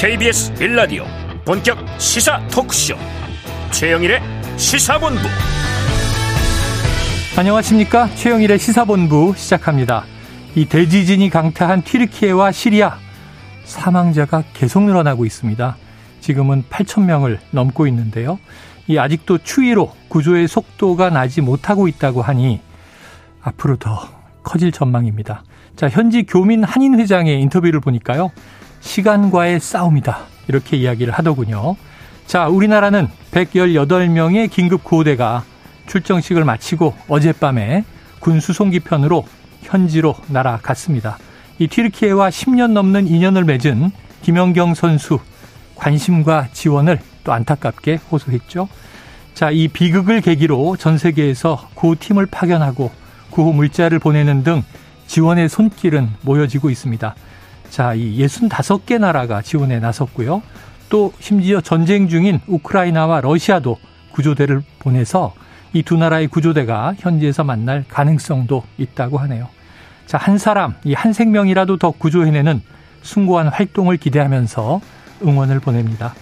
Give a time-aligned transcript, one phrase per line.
[0.00, 1.04] KBS 빌라디오
[1.44, 2.94] 본격 시사 토크쇼
[3.72, 4.20] 최영일의
[4.56, 5.20] 시사본부
[7.36, 10.04] 안녕하십니까 최영일의 시사본부 시작합니다.
[10.54, 12.96] 이 대지진이 강타한 튀르키예와 시리아
[13.64, 15.76] 사망자가 계속 늘어나고 있습니다.
[16.20, 18.38] 지금은 8천 명을 넘고 있는데요.
[18.86, 22.60] 이 아직도 추위로 구조의 속도가 나지 못하고 있다고 하니
[23.42, 24.08] 앞으로 더
[24.44, 25.42] 커질 전망입니다.
[25.74, 28.30] 자, 현지 교민 한인 회장의 인터뷰를 보니까요.
[28.80, 30.18] 시간과의 싸움이다.
[30.48, 31.76] 이렇게 이야기를 하더군요.
[32.26, 35.44] 자, 우리나라는 118명의 긴급 구호대가
[35.86, 37.84] 출정식을 마치고 어젯밤에
[38.20, 39.24] 군 수송기편으로
[39.62, 41.18] 현지로 날아갔습니다.
[41.58, 43.90] 이 튀르키예와 10년 넘는 인연을 맺은
[44.22, 45.18] 김연경 선수
[45.74, 48.68] 관심과 지원을 또 안타깝게 호소했죠.
[49.34, 52.90] 자, 이 비극을 계기로 전 세계에서 구호팀을 파견하고
[53.30, 54.62] 구호 물자를 보내는 등
[55.06, 57.14] 지원의 손길은 모여지고 있습니다.
[57.70, 60.42] 자, 이 65개 나라가 지원에 나섰고요.
[60.88, 63.78] 또 심지어 전쟁 중인 우크라이나와 러시아도
[64.12, 65.34] 구조대를 보내서
[65.74, 69.48] 이 두 나라의 구조대가 현지에서 만날 가능성도 있다고 하네요.
[70.06, 72.62] 자, 한 사람, 이 한 생명이라도 더 구조해내는
[73.02, 74.80] 숭고한 활동을 기대하면서
[75.24, 76.14] 응원을 보냅니다.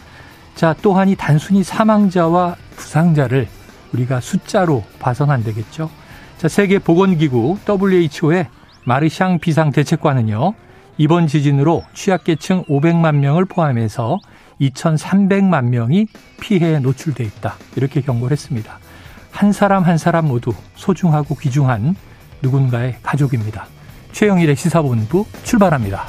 [0.57, 3.47] 자, 또한 이 단순히 사망자와 부상자를
[3.93, 5.91] 우리가 숫자로 봐선 안 되겠죠.
[6.39, 8.49] 자, 세계보건기구 WHO의
[8.85, 10.55] 마르샹 비상대책관은요,
[10.99, 14.19] 이번 지진으로 취약계층 500만 명을 포함해서
[14.61, 16.07] 2,300만 명이
[16.41, 17.57] 피해에 노출돼 있다.
[17.77, 18.79] 이렇게 경고를 했습니다.
[19.31, 21.95] 한 사람 한 사람 모두 소중하고 귀중한
[22.41, 23.67] 누군가의 가족입니다.
[24.13, 26.07] 최영일의 시사본부 출발합니다.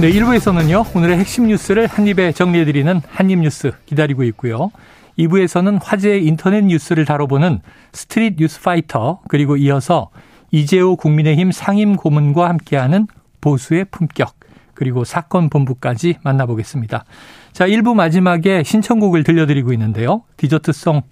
[0.00, 4.70] 네, 1부에서는요, 오늘의 핵심 뉴스를 한입에 정리해드리는 한입뉴스 기다리고 있고요.
[5.18, 7.60] 2부에서는 화제의 인터넷 뉴스를 다뤄보는
[7.92, 10.10] 스트릿 뉴스 파이터, 그리고 이어서
[10.50, 13.06] 이재오 국민의힘 상임 고문과 함께하는
[13.40, 14.34] 보수의 품격,
[14.74, 17.04] 그리고 사건 본부까지 만나보겠습니다.
[17.52, 20.22] 자, 1부 마지막에 신청곡을 들려드리고 있는데요.
[20.36, 21.02] 디저트송.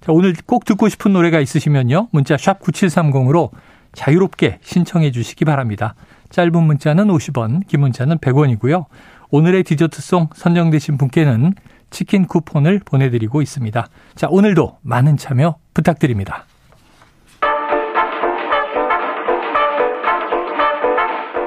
[0.00, 2.08] 자, 오늘 꼭 듣고 싶은 노래가 있으시면요.
[2.12, 3.50] 문자 샵 9730으로
[3.92, 5.94] 자유롭게 신청해 주시기 바랍니다.
[6.30, 8.86] 짧은 문자는 50원, 긴 문자는 100원이고요.
[9.30, 11.54] 오늘의 디저트송 선정되신 분께는
[11.90, 13.86] 치킨 쿠폰을 보내드리고 있습니다.
[14.14, 16.44] 자, 오늘도 많은 참여 부탁드립니다.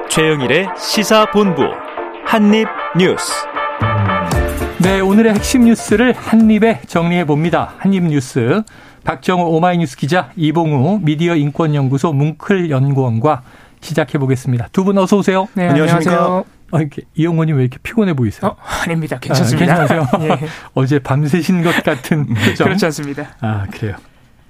[0.08, 1.62] 최영일의 시사본부
[2.24, 3.32] 한입뉴스
[4.80, 7.74] 네, 오늘의 핵심 뉴스를 한입에 정리해 봅니다.
[7.78, 8.62] 한입뉴스
[9.04, 13.42] 박정우 오마이뉴스 기자 이봉우 미디어 인권연구소 뭉클 연구원과
[13.80, 14.68] 시작해 보겠습니다.
[14.72, 15.48] 두 분 어서 오세요.
[15.54, 16.44] 네, 안녕하세요.
[16.74, 18.50] 아, 이렇게 이용원님 왜 이렇게 피곤해 보이세요?
[18.50, 19.18] 어, 아닙니다.
[19.20, 19.74] 괜찮습니다.
[19.74, 20.20] 아, 괜찮으세요?
[20.42, 20.48] 예.
[20.74, 22.66] 어제 밤새신 것 같은 표정.
[22.66, 23.28] 그렇지 않습니다.
[23.40, 23.96] 아, 그래요.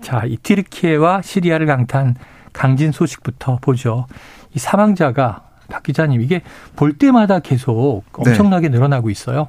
[0.01, 2.15] 자, 이 티르키예와 시리아를 강타한
[2.53, 4.07] 강진 소식부터 보죠.
[4.55, 6.43] 이 사망자가 박 기자님 이게
[6.77, 8.77] 볼 때마다 계속 엄청나게 네.
[8.77, 9.49] 늘어나고 있어요.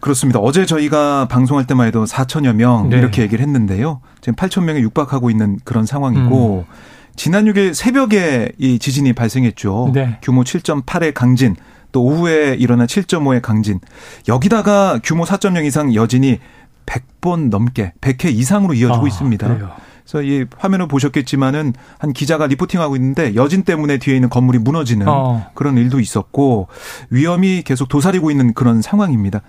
[0.00, 0.40] 그렇습니다.
[0.40, 2.98] 어제 저희가 방송할 때만 해도 4천여 명 네.
[2.98, 4.00] 이렇게 얘기를 했는데요.
[4.20, 6.74] 지금 8천 명에 육박하고 있는 그런 상황이고 음.
[7.16, 9.90] 지난 6일 새벽에 이 지진이 발생했죠.
[9.94, 10.18] 네.
[10.22, 11.56] 규모 7.8의 강진,
[11.92, 13.80] 또 오후에 일어난 7.5의 강진.
[14.28, 16.38] 여기다가 규모 4.0 이상 여진이
[16.86, 19.48] 100번 넘게 100회 이상으로 이어지고 아, 있습니다.
[19.48, 19.70] 그래요.
[20.04, 25.46] 그래서 이 화면을 보셨겠지만은 한 기자가 리포팅하고 있는데 여진 때문에 뒤에 있는 건물이 무너지는 어.
[25.54, 26.68] 그런 일도 있었고
[27.10, 29.42] 위험이 계속 도사리고 있는 그런 상황입니다.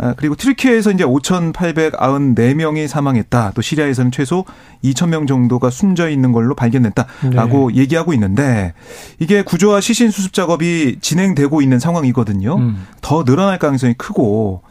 [0.00, 3.52] 아, 그리고 트리키에서 이제 5,894명이 사망했다.
[3.54, 4.44] 또 시리아에서는 최소
[4.84, 7.80] 2,000명 정도가 숨져 있는 걸로 발견됐다라고 네.
[7.80, 8.74] 얘기하고 있는데
[9.18, 12.56] 이게 구조와 시신 수습 작업이 진행되고 있는 상황이거든요.
[12.56, 12.86] 음.
[13.00, 14.62] 더 늘어날 가능성이 크고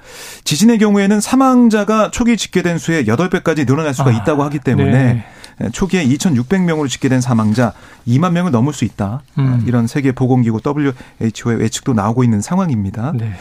[0.46, 5.26] 지진의 경우에는 사망자가 초기 집계된 수의 8배까지 늘어날 수가 아, 있다고 하기 때문에
[5.60, 5.70] 네.
[5.72, 7.74] 초기에 2,600명으로 집계된 사망자
[8.08, 9.24] 2만 명을 넘을 수 있다.
[9.40, 9.64] 음.
[9.68, 13.12] 이런 세계 보건기구 WHO의 예측도 나오고 있는 상황입니다.
[13.16, 13.34] 네.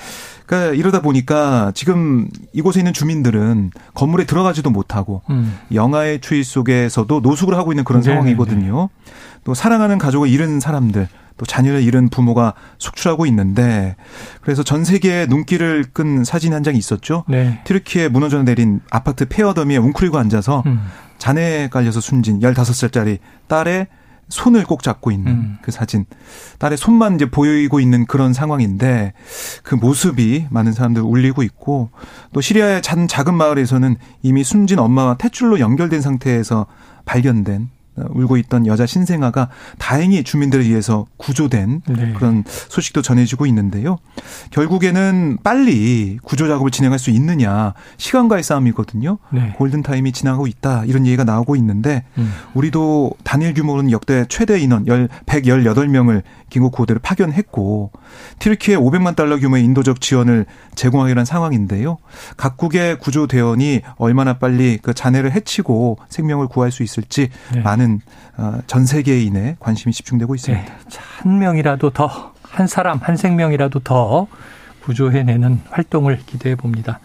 [0.46, 5.58] 그러니까 이러다 보니까 지금 이곳에 있는 주민들은 건물에 들어가지도 못하고 음.
[5.74, 8.88] 영하의 추위 속에서도 노숙을 하고 있는 그런 네 상황이거든요.
[9.04, 9.12] 네.
[9.44, 13.96] 또 사랑하는 가족을 잃은 사람들 또 자녀를 잃은 부모가 속출하고 있는데
[14.40, 17.24] 그래서 전 세계에 눈길을 끈 사진 한 장이 있었죠.
[17.28, 17.60] 네.
[17.64, 20.80] 트르키에 무너져 내린 아파트 폐허더미에 웅크리고 앉아서 음.
[21.18, 23.18] 잔해에 깔려서 숨진 15살짜리
[23.48, 23.88] 딸의
[24.28, 25.58] 손을 꼭 잡고 있는 음.
[25.62, 26.04] 그 사진.
[26.58, 29.12] 딸의 손만 이제 보이고 있는 그런 상황인데
[29.62, 31.90] 그 모습이 많은 사람들 울리고 있고
[32.32, 36.66] 또 시리아의 작은 작은 마을에서는 이미 숨진 엄마와 탯줄로 연결된 상태에서
[37.04, 37.70] 발견된
[38.10, 39.48] 울고 있던 여자 신생아가
[39.78, 42.12] 다행히 주민들에 의해서 구조된 네.
[42.14, 43.98] 그런 소식도 전해지고 있는데요.
[44.50, 49.18] 결국에는 빨리 구조 작업을 진행할 수 있느냐 시간과의 싸움이거든요.
[49.30, 49.54] 네.
[49.56, 52.32] 골든 타임이 지나고 있다 이런 얘기가 나오고 있는데 음.
[52.54, 57.90] 우리도 단일 규모는 역대 최대 인원 118명을 긴급 구호대를 파견했고
[58.38, 61.98] 튀르키에 500만 달러 규모의 인도적 지원을 제공하기로 한 상황인데요.
[62.36, 67.60] 각국의 구조 대원이 얼마나 빨리 그 잔해를 해치고 생명을 구할 수 있을지 네.
[67.60, 67.85] 많은
[68.36, 70.64] 어, 전 세계인의 관심이 집중되고 있습니다.
[70.64, 70.98] 네.
[71.18, 74.26] 한 명이라도 더, 한 사람, 한 생명이라도 더
[74.82, 77.00] 구조해내는 활동을 기대해 봅니다.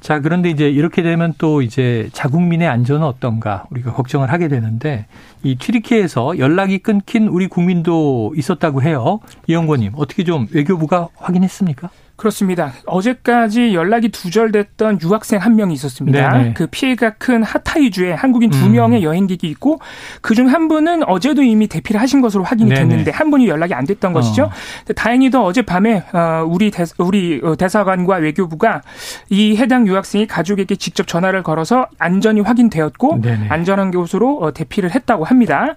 [0.00, 5.06] 자, 그런데 이제 이렇게 되면 또 이제 자국민의 안전은 어떤가 우리가 걱정을 하게 되는데
[5.42, 9.20] 이 튀르키에서 연락이 끊긴 우리 국민도 있었다고 해요.
[9.46, 11.90] 이영권님 어떻게 좀 외교부가 확인했습니까?
[12.20, 12.74] 그렇습니다.
[12.84, 16.32] 어제까지 연락이 두절됐던 유학생 한 명이 있었습니다.
[16.32, 16.52] 네네.
[16.52, 18.72] 그 피해가 큰 하타이주에 한국인 두 음.
[18.72, 19.80] 명의 여행객이 있고
[20.20, 22.80] 그중 한 분은 어제도 이미 대피를 하신 것으로 확인이 네네.
[22.80, 24.14] 됐는데 한 분이 연락이 안 됐던 어.
[24.14, 24.50] 것이죠.
[24.94, 28.82] 다행히도 어젯밤에 어, 우리 대, 우리 어, 대사관과 외교부가
[29.30, 33.46] 이 해당 유학생이 가족에게 직접 전화를 걸어서 안전이 확인되었고 네네.
[33.48, 35.74] 안전한 곳으로 대피를 했다고 합니다.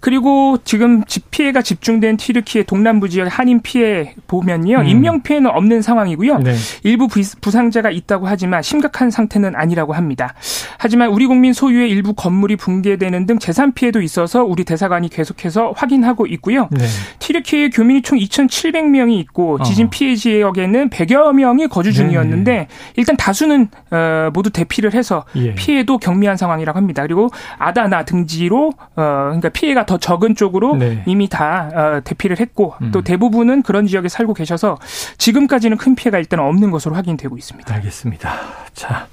[0.00, 1.02] 그리고 지금
[1.32, 4.82] 피해가 집중된 튀르키의 동남부 지역 한인 피해 보면요.
[4.82, 4.86] 음.
[4.86, 6.38] 인명 피해는 없는 있는 상황이고요.
[6.38, 6.54] 네.
[6.84, 10.34] 일부 부상자가 있다고 하지만 심각한 상태는 아니라고 합니다.
[10.78, 16.26] 하지만 우리 국민 소유의 일부 건물이 붕괴되는 등 재산 피해도 있어서 우리 대사관이 계속해서 확인하고
[16.26, 16.68] 있고요.
[16.70, 16.84] 네.
[17.18, 22.68] 튀르키예 교민이 총 2,700명이 있고 지진 피해 지역에는 100여 명이 거주 중이었는데 네.
[22.96, 25.54] 일단 다수는 어, 모두 대피를 해서 예.
[25.54, 27.02] 피해도 경미한 상황이라고 합니다.
[27.02, 31.02] 그리고 아다나 등지로 어, 그러니까 피해가 더 적은 쪽으로 네.
[31.06, 32.90] 이미 다 어, 대피를 했고 음.
[32.92, 34.78] 또 대부분은 그런 지역에 살고 계셔서
[35.18, 37.72] 지금까지 현재까지는 큰 피해가 일단 없는 것으로 확인되고 있습니다.
[37.74, 38.34] 알겠습니다.
[38.74, 39.06] 자,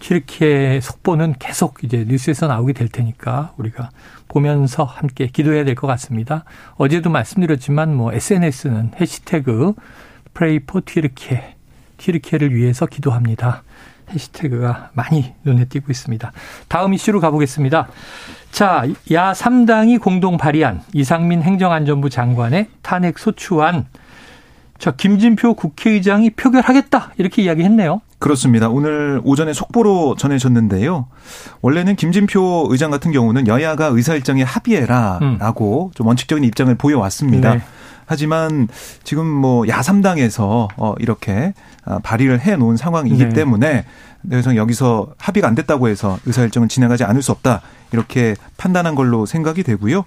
[0.00, 3.90] 튀르키의 속보는 계속 이제 뉴스에서 나오게 될 테니까 우리가
[4.28, 6.44] 보면서 함께 기도해야 될 것 같습니다.
[6.76, 9.74] 어제도 말씀드렸지만 뭐 SNS는 해시태그
[10.84, 11.56] 튀르키예,
[11.98, 13.62] 튀르키예를 위해서 기도합니다.
[14.10, 16.32] 해시태그가 많이 눈에 띄고 있습니다.
[16.68, 17.88] 다음 이슈로 가보겠습니다.
[18.50, 23.86] 자, 야 3당이 공동 발의한 이상민 행정안전부 장관의 탄핵 소추안
[24.78, 28.00] 자, 김진표 국회의장이 표결하겠다 이렇게 이야기했네요.
[28.18, 28.68] 그렇습니다.
[28.68, 31.06] 오늘 오전에 속보로 전해졌는데요.
[31.62, 35.90] 원래는 김진표 의장 같은 경우는 여야가 의사 일정에 합의해라라고 음.
[35.94, 37.54] 좀 원칙적인 입장을 보여왔습니다.
[37.54, 37.62] 네.
[38.06, 38.68] 하지만
[39.04, 41.52] 지금 뭐 야3당에서 어 이렇게
[41.84, 43.28] 아, 발의를 해 놓은 상황이기 네.
[43.28, 43.84] 때문에
[44.28, 47.60] 그래서 여기서 합의가 안 됐다고 해서 의사 일정을 진행하지 않을 수 없다.
[47.92, 50.04] 이렇게 판단한 걸로 생각이 되고요.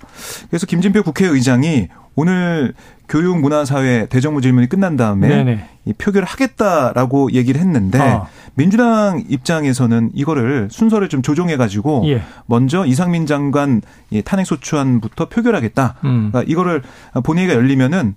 [0.50, 2.74] 그래서 김진표 국회의장이 오늘
[3.12, 5.66] 교육 문화 사회 대정부 질문이 끝난 다음에 네네.
[5.84, 8.28] 이 표결을 하겠다라고 얘기를 했는데 아.
[8.54, 12.22] 민주당 입장에서는 이거를 순서를 좀 조정해 가지고 예.
[12.46, 13.82] 먼저 이상민 장관
[14.24, 15.96] 탄핵 소추안부터 표결하겠다.
[16.06, 16.30] 음.
[16.32, 16.84] 그러니까 이거를
[17.22, 18.16] 본회의가 열리면은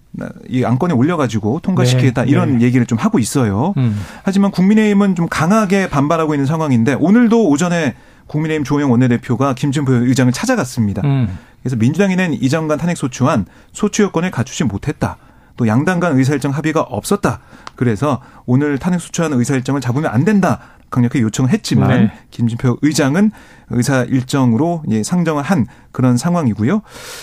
[0.49, 2.31] 이 안건에 올려 가지고 통과시키겠다 네.
[2.31, 2.67] 이런 네.
[2.67, 3.75] 얘기를 좀 하고 있어요.
[3.76, 4.00] 음.
[4.23, 7.94] 하지만 국민의힘은 좀 강하게 반발하고 있는 상황인데 오늘도 오전에
[8.29, 11.02] 국민의힘 조영 원내대표가 김진표 의장을 찾아갔습니다.
[11.05, 11.37] 음.
[11.65, 15.17] 그래서 민주당이 낸 이장관 탄핵 소추안 소추 요건을 갖추지 못했다.
[15.57, 17.41] 또 양당 간 의사일정 합의가 없었다.
[17.75, 20.61] 그래서 오늘 탄핵 소추안 의사일정을 잡으면 안 된다.
[20.91, 22.13] 강력하게 요청을 했지만 네.
[22.31, 23.33] 김진표 의장은
[23.71, 26.83] 의사 일정으로 상정을 한 그런 상황이고요.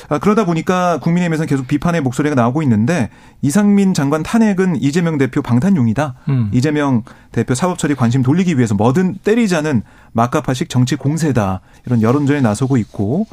[0.10, 3.10] 아, 그러다 보니까 국민의힘에서는 계속 비판의 목소리가 나오고 있는데
[3.42, 6.16] 이상민 장관 탄핵은 이재명 대표 방탄용이다.
[6.30, 6.50] 음.
[6.52, 11.62] 이재명 대표 사법 처리 관심 돌리기 위해서 뭐든 때리자는 막가파식 정치 공세다.
[11.86, 13.28] 이런 여론전에 나서고 있고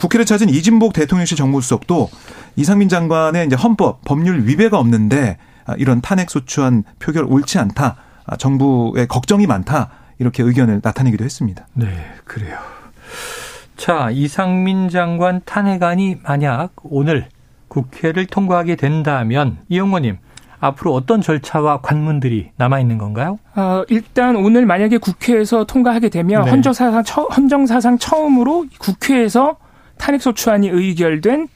[0.00, 2.10] 국회를 찾은 이진복 대통령실 정무수석도
[2.56, 7.96] 이상민 장관의 이제 헌법 법률 위배가 없는데 아, 이런 탄핵 소추안 표결 옳지 않다.
[8.24, 9.90] 아, 정부의 걱정이 많다.
[10.18, 11.66] 이렇게 의견을 나타내기도 했습니다.
[11.74, 11.86] 네,
[12.24, 12.58] 그래요.
[13.76, 17.28] 자, 이상민 장관 탄핵안이 만약 오늘
[17.68, 20.18] 국회를 통과하게 된다면 이영모님
[20.60, 23.38] 앞으로 어떤 절차와 관문들이 남아 있는 건가요?
[23.54, 26.50] 어, 일단 오늘 만약에 국회에서 통과하게 되면 네.
[26.50, 27.02] 헌정사상
[27.36, 29.56] 헌정사상 처음으로 국회에서
[29.98, 31.48] 탄핵소추안이 의결된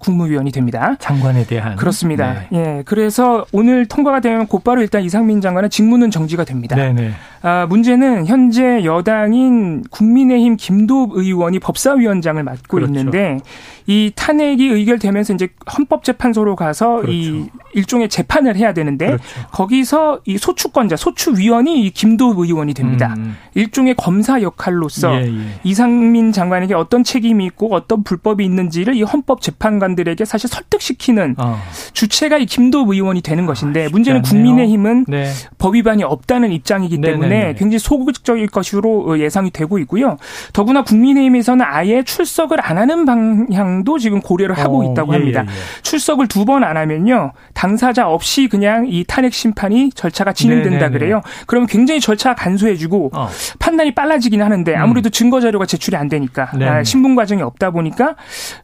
[0.00, 0.96] 국무위원이 됩니다.
[0.98, 2.46] 장관에 대한 그렇습니다.
[2.50, 2.58] 네.
[2.58, 6.74] 예, 그래서 오늘 통과가 되면 곧바로 일단 이상민 장관은 직무는 정지가 됩니다.
[6.74, 7.12] 네네.
[7.42, 12.92] 아, 문제는 현재 여당인 국민의힘 김도읍 의원이 법사위원장을 맡고 그렇죠.
[12.92, 13.38] 있는데
[13.86, 17.12] 이 탄핵이 의결되면서 이제 헌법재판소로 가서 그렇죠.
[17.12, 19.24] 이 일종의 재판을 해야 되는데 그렇죠.
[19.52, 23.14] 거기서 이 소추권자, 소추위원이 이 김도읍 의원이 됩니다.
[23.16, 23.36] 음.
[23.54, 25.60] 일종의 검사 역할로서 예, 예.
[25.62, 31.58] 이상민 장관에게 어떤 책임이 있고 어떤 불법이 있는지를 이 헌법재판관 의원들에게 사실 설득시키는 어.
[31.92, 35.30] 주체가 이 김도읍 의원이 되는 것인데 아, 문제는 국민의힘은 네.
[35.58, 37.54] 법 위반이 없다는 입장이기 네, 때문에 네네네.
[37.54, 40.16] 굉장히 소극적일 것으로 예상이 되고 있고요.
[40.52, 45.44] 더구나 국민의힘에서는 아예 출석을 안 하는 방향 도 지금 고려를 하고 어, 있다고 합니다.
[45.46, 45.82] 예, 예, 예.
[45.82, 50.98] 출석을 두 번 안 하면요 당사자 없이 그냥 이 탄핵 심판이 절차가 진행된다 네네네.
[50.98, 51.20] 그래요.
[51.46, 53.28] 그러면 굉장히 절차 간소해지고 어.
[53.58, 55.10] 판단이 빨라지긴 하는데 아무래도 음.
[55.10, 58.16] 증거 자료가 제출이 안 되니까 아, 신분 과정이 없다 보니까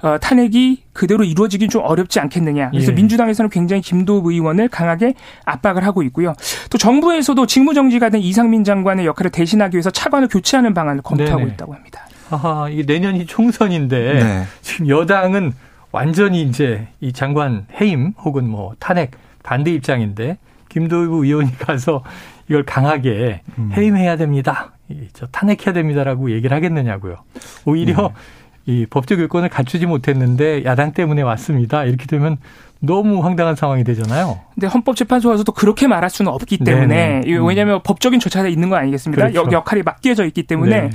[0.03, 2.71] 어, 탄핵이 그대로 이루어지긴 좀 어렵지 않겠느냐.
[2.71, 2.97] 그래서 예.
[2.97, 6.33] 민주당에서는 굉장히 김도읍 의원을 강하게 압박을 하고 있고요.
[6.71, 11.53] 또 정부에서도 직무정지가 된 이상민 장관의 역할을 대신하기 위해서 차관을 교체하는 방안을 검토하고 네네.
[11.53, 12.06] 있다고 합니다.
[12.31, 14.45] 아하, 이게 내년이 총선인데 네.
[14.63, 15.53] 지금 여당은
[15.93, 22.03] 완전히 이제 이 장관 해임 혹은 뭐 탄핵 반대 입장인데 김도읍 의원이 가서
[22.49, 23.71] 이걸 강하게 음.
[23.73, 24.73] 해임해야 됩니다.
[25.13, 27.17] 저 탄핵해야 됩니다라고 얘기를 하겠느냐고요.
[27.65, 28.13] 오히려
[28.67, 28.73] 네.
[28.73, 31.85] 이 법적 요건을 갖추지 못했는데 야당 때문에 왔습니다.
[31.85, 32.37] 이렇게 되면
[32.81, 34.41] 너무 황당한 상황이 되잖아요.
[34.55, 37.39] 근데 헌법재판소에서도 그렇게 말할 수는 없기 때문에 네네.
[37.39, 37.47] 음.
[37.47, 39.29] 왜냐하면 법적인 조차가 있는 거 아니겠습니까?
[39.29, 39.51] 그렇죠.
[39.51, 40.91] 역할이 맡겨져 있기 때문에 네.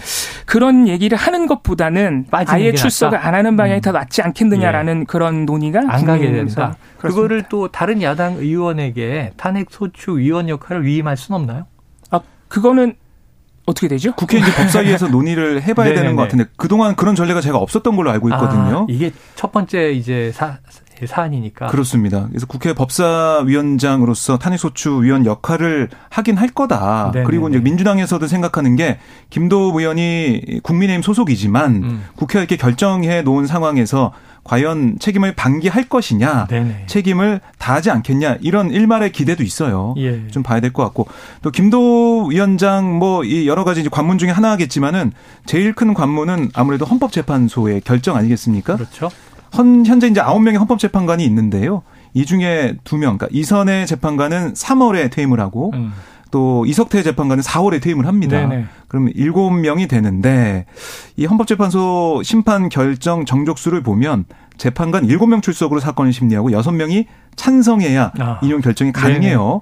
[0.45, 3.81] 그런 얘기를 하는 것보다는 아예 출석을 안 하는 방향이 음.
[3.81, 5.05] 더 낫지 않겠느냐라는 예.
[5.05, 6.75] 그런 논의가 안 가게 된다.
[6.97, 11.65] 그거를 또 다른 야당 의원에게 탄핵 소추 위원 역할을 위임할 수는 없나요?
[12.11, 12.95] 아 그거는
[13.65, 14.13] 어떻게 되죠?
[14.13, 18.29] 국회 이제 법사위에서 논의를 해봐야 되는 것 같은데 그동안 그런 전례가 제가 없었던 걸로 알고
[18.29, 18.81] 있거든요.
[18.81, 20.57] 아, 이게 첫 번째 이제 사,
[21.07, 21.67] 사안이니까.
[21.67, 22.27] 그렇습니다.
[22.29, 27.11] 그래서 국회 법사위원장으로서 탄핵소추위원 역할을 하긴 할 거다.
[27.13, 27.25] 네네네.
[27.25, 32.03] 그리고 이제 민주당에서도 생각하는 게 김도우 의원이 국민의힘 소속이지만 음.
[32.15, 36.85] 국회가 이렇게 결정해 놓은 상황에서 과연 책임을 방기할 것이냐, 네네.
[36.87, 39.93] 책임을 다하지 않겠냐 이런 일말의 기대도 있어요.
[39.97, 40.27] 예.
[40.29, 41.05] 좀 봐야 될 것 같고
[41.43, 45.11] 또 김도 위원장 뭐 이 여러 가지 이제 관문 중에 하나겠지만은
[45.45, 48.77] 제일 큰 관문은 아무래도 헌법재판소의 결정 아니겠습니까?
[48.77, 49.11] 그렇죠.
[49.57, 51.83] 헌, 현재 이제 아홉 명의 헌법재판관이 있는데요.
[52.13, 55.91] 이 중에 두 명, 그러니까 이선의 재판관은 3월에 퇴임을 하고 음.
[56.31, 58.47] 또 이석태 재판관은 4월에 퇴임을 합니다.
[58.47, 58.65] 네네.
[58.87, 60.65] 그럼 7명이 되는데
[61.17, 64.25] 이 헌법재판소 심판 결정 정족수를 보면
[64.57, 67.05] 재판관 7명 출석으로 사건을 심리하고 6명이
[67.35, 68.39] 찬성해야 아.
[68.41, 69.61] 인용 결정이 가능해요.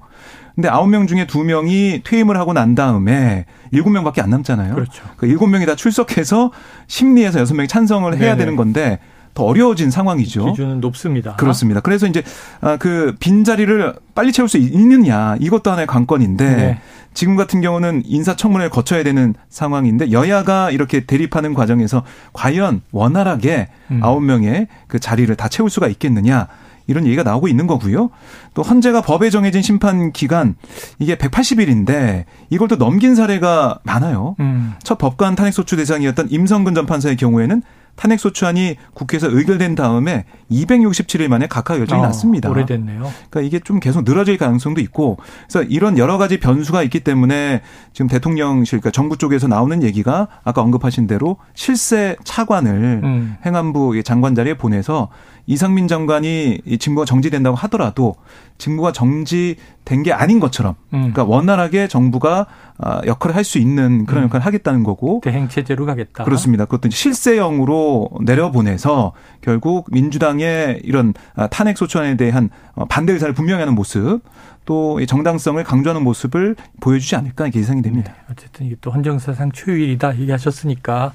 [0.54, 4.74] 근데 9명 중에 2명이 퇴임을 하고 난 다음에 7명밖에 안 남잖아요.
[4.74, 5.04] 그렇죠.
[5.16, 6.52] 그 7명이 다 출석해서
[6.86, 8.36] 심리해서 6명이 찬성을 해야 네네.
[8.36, 8.98] 되는 건데
[9.34, 10.50] 더 어려워진 상황이죠.
[10.50, 11.36] 기준은 높습니다.
[11.36, 11.80] 그렇습니다.
[11.80, 12.22] 그래서 이제
[12.60, 16.78] 아, 그 빈자리를 빨리 채울 수 있느냐 이것도 하나의 관건인데 네.
[17.14, 24.00] 지금 같은 경우는 인사청문회를 거쳐야 되는 상황인데 여야가 이렇게 대립하는 과정에서 과연 원활하게 음.
[24.02, 24.26] 아홉 음.
[24.26, 26.48] 명의 그 자리를 다 채울 수가 있겠느냐
[26.86, 28.10] 이런 얘기가 나오고 있는 거고요.
[28.54, 30.56] 또 헌재가 법에 정해진 심판 기간
[30.98, 34.34] 이게 180일인데 이걸 또 넘긴 사례가 많아요.
[34.40, 34.74] 음.
[34.82, 37.62] 첫 법관 탄핵소추 대상이었던 임성근 전 판사의 경우에는
[38.00, 42.48] 탄핵 소추안이 국회에서 의결된 다음에 267일 만에 각하 결정이 어, 났습니다.
[42.48, 43.00] 오래됐네요.
[43.28, 47.60] 그러니까 이게 좀 계속 늘어질 가능성도 있고 그래서 이런 여러 가지 변수가 있기 때문에
[47.92, 53.36] 지금 대통령실, 그러니까 정부 쪽에서 나오는 얘기가 아까 언급하신 대로 실세 차관을 음.
[53.44, 55.10] 행안부 장관 자리에 보내서
[55.50, 58.14] 이상민 장관이 직무가 정지된다고 하더라도
[58.56, 61.10] 직무가 정지된 게 아닌 것처럼 음.
[61.12, 62.46] 그러니까 원활하게 정부가
[62.78, 64.24] 아, 역할을 할 수 있는 그런 음.
[64.26, 66.22] 역할을 하겠다는 거고 대행 체제로 가겠다.
[66.22, 66.66] 그렇습니다.
[66.66, 73.74] 그것도 실세형으로 내려보내서 결국 민주당의 이런 아, 탄핵 소추안에 대한 어, 반대 의사를 분명히 하는
[73.74, 74.20] 모습
[74.66, 78.12] 또 정당성을 강조하는 모습을 보여주지 않을까 이렇게 예상이 됩니다.
[78.16, 78.24] 네.
[78.30, 81.12] 어쨌든 이게 또 헌정사상 초유일이다 얘기하셨으니까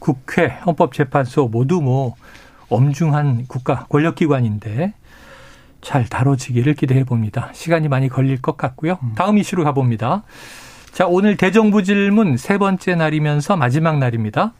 [0.00, 2.14] 국회, 헌법재판소 모두 뭐
[2.74, 4.94] 엄중한 국가 권력기관인데
[5.80, 7.50] 잘 다뤄지기를 기대해 봅니다.
[7.52, 8.98] 시간이 많이 걸릴 것 같고요.
[9.02, 9.12] 음.
[9.14, 10.22] 다음 이슈로 가봅니다.
[10.92, 14.52] 자, 오늘 대정부 질문 세 번째 날이면서 마지막 날입니다.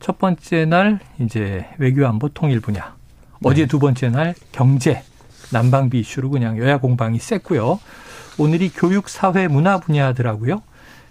[0.00, 2.94] 첫 번째 날 이제 외교안보 통일 분야.
[3.40, 3.48] 네.
[3.48, 5.02] 어제 두 번째 날 경제
[5.52, 7.80] 난방비 이슈로 그냥 여야 공방이 셌고요.
[8.38, 10.62] 오늘이 교육, 사회, 문화 분야더라고요.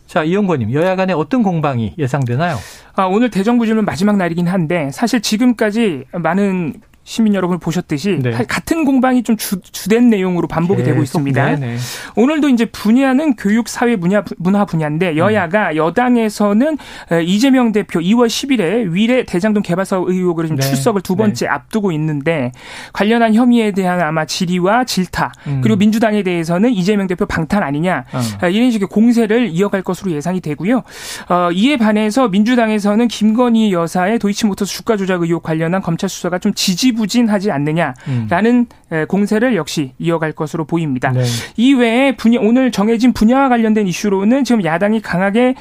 [0.08, 2.58] 자, 이영권님, 여야 간에 어떤 공방이 예상되나요?
[2.94, 8.32] 아, 오늘 대정부 질문 마지막 날이긴 한데 사실 지금까지 많은 시민 여러분 보셨듯이 네.
[8.32, 11.56] 같은 공방이 좀 주, 주된 내용으로 반복이 되고 있습니다.
[11.56, 11.78] 네네.
[12.16, 15.76] 오늘도 이제 분야는 교육 사회 분야 문화 분야인데 여야가 음.
[15.78, 16.78] 여당에서는
[17.26, 20.68] 이재명 대표 2월 10일에 위례 대장동 개발사업 의혹으로 지금 네.
[20.68, 21.50] 출석을 두 번째 네.
[21.50, 22.52] 앞두고 있는데
[22.94, 25.62] 관련한 혐의에 대한 아마 질의와 질타 음.
[25.64, 28.50] 그리고 민주당에 대해서는 이재명 대표 방탄 아니냐 음.
[28.52, 30.84] 이런 식의 공세를 이어갈 것으로 예상이 되고요.
[31.30, 36.91] 어, 이에 반해서 민주당에서는 김건희 여사의 도이치모터스 주가 조작 의혹 관련한 검찰 수사가 좀 지지
[36.92, 39.06] 지지부진하지 않느냐라는 음.
[39.08, 41.12] 공세를 역시 이어갈 것으로 보입니다.
[41.12, 41.24] 네.
[41.58, 45.56] 이외에 분야, 오늘 정해진 분야와 관련된 이슈로는 지금 야당이 강하게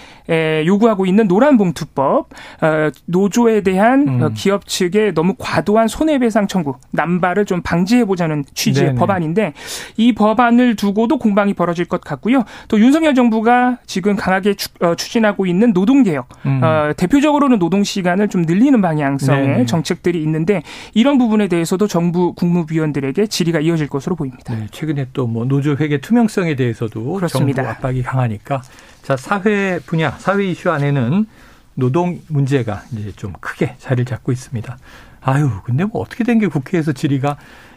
[0.67, 2.29] 요구하고 있는 노란봉투법,
[2.63, 4.35] 어, 노조에 대한 음.
[4.35, 8.99] 기업 측의 너무 과도한 손해배상 청구, 남발을 좀 방지해보자는 취지의 네네.
[8.99, 9.53] 법안인데
[9.97, 12.45] 이 법안을 두고도 공방이 벌어질 것 같고요.
[12.69, 16.61] 또 윤석열 정부가 지금 강하게 어, 추진하고 있는 노동개혁, 음.
[16.63, 19.67] 어, 대표적으로는 노동 시간을 좀 늘리는 방향성의 네네.
[19.67, 20.63] 정책들이 있는데
[20.95, 24.55] 이런 부분에 대해서도 정부 국무위원들에게 질의가 이어질 것으로 보입니다.
[24.55, 27.63] 네, 최근에 또 뭐 노조 회계 투명성에 대해서도 그렇습니다.
[27.63, 28.63] 정부 압박이 강하니까
[29.03, 31.27] 자 사회 분야, 사회 이슈 안에는
[31.75, 34.77] 노동 문제가 이제 좀 크게 자리를 잡고 있습니다.
[35.23, 37.37] 아유, 근데 뭐 어떻게 된 게 국회에서 질의가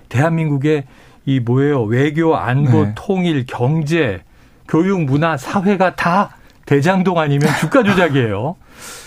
[0.09, 0.85] 대한민국의
[1.25, 1.83] 이 뭐예요?
[1.83, 2.91] 외교, 안보, 네.
[2.95, 4.23] 통일, 경제,
[4.67, 8.55] 교육, 문화, 사회가 다 대장동 아니면 주가 조작이에요.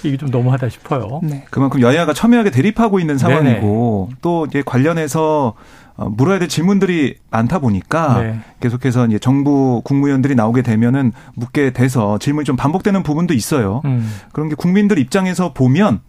[0.02, 1.21] 이게 좀 너무하다 싶어요.
[1.23, 1.45] 네.
[1.50, 4.18] 그만큼 여야가 첨예하게 대립하고 있는 상황이고 네네.
[4.23, 5.54] 또 이제 관련해서
[5.97, 8.38] 어, 물어야 될 질문들이 많다 보니까 네.
[8.61, 13.80] 계속해서 이제 정부 국무위원들이 나오게 되면은 묻게 돼서 질문이 좀 반복되는 부분도 있어요.
[13.87, 14.11] 음.
[14.33, 16.00] 그런 게 국민들 입장에서 보면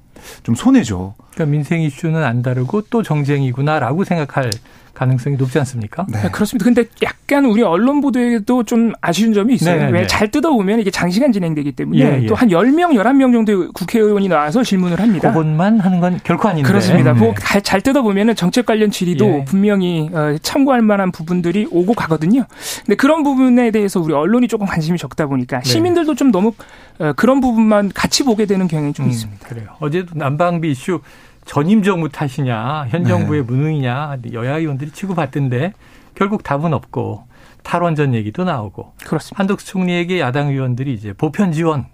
[0.43, 1.15] 좀 손해죠.
[1.33, 4.49] 그러니까 민생 이슈는 안 다르고 또 정쟁이구나라고 생각할
[4.97, 6.07] 가능성이 높지 않습니까?
[6.09, 6.23] 네.
[6.23, 6.29] 네.
[6.31, 6.65] 그렇습니다.
[6.65, 9.77] 근데 약간 우리 언론 보도에도 좀 아쉬운 점이 있어요.
[9.77, 12.25] 네, 네, 왜잘 뜯어보면 이게 장시간 진행되기 때문에 예, 예.
[12.25, 15.31] 또한 10명, 11명 정도의 국회의원이 나와서 질문을 합니다.
[15.31, 16.67] 그것만 하는 건 결코 아닌데.
[16.67, 17.11] 그렇습니다.
[17.11, 17.61] 음, 네.
[17.61, 19.45] 잘 뜯어보면 정책 관련 질의도 예.
[19.45, 22.45] 분명히 어, 참고할 만한 부분들이 오고 가거든요.
[22.85, 25.69] 근데 그런 부분에 대해서 우리 언론이 조금 관심이 적다 보니까 네.
[25.69, 26.53] 시민들도 좀 너무
[26.97, 29.47] 어, 그런 부분만 같이 보게 되는 경향이 좀 음, 있습니다.
[29.47, 29.67] 그래요.
[29.79, 31.01] 어제도 난방비 이슈
[31.47, 33.09] 전임 정부 탓이냐, 현 네.
[33.09, 33.51] 정부의 네.
[33.51, 35.73] 무능이냐, 여야 의원들이 치고받던데
[36.13, 37.25] 결국 답은 없고
[37.63, 38.93] 탈원전 얘기도 나오고.
[39.05, 39.39] 그렇습니다.
[39.39, 41.85] 한덕수 총리에게 야당 의원들이 이제 보편 지원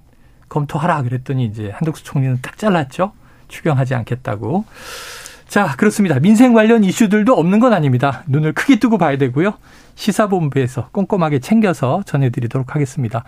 [0.50, 3.13] 검토하라 그랬더니 이제 한덕수 총리는 딱 잘랐죠.
[3.48, 4.65] 추경하지 않겠다고.
[5.48, 6.19] 자, 그렇습니다.
[6.19, 8.24] 민생 관련 이슈들도 없는 건 아닙니다.
[8.27, 9.53] 눈을 크게 뜨고 봐야 되고요.
[9.95, 13.24] 시사본부에서 꼼꼼하게 챙겨서 전해드리도록 하겠습니다.